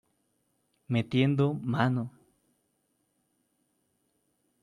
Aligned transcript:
Metiendo 0.95 1.53
Mano! 1.53 2.05